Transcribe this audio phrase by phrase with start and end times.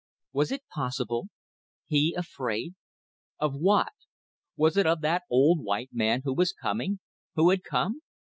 [0.33, 1.27] Was it possible?
[1.85, 2.73] He afraid?
[3.37, 3.93] Of what?
[4.57, 6.97] Was it of that old white man who was coming
[7.35, 8.01] who had come?